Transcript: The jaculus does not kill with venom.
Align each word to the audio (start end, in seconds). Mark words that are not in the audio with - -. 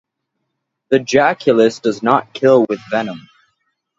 The 0.89 0.97
jaculus 0.97 1.79
does 1.79 2.01
not 2.01 2.33
kill 2.33 2.65
with 2.67 2.79
venom. 2.89 3.19